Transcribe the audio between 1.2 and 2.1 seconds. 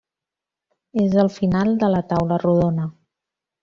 el final de la